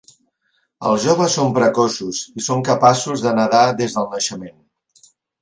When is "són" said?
1.39-1.53, 2.47-2.65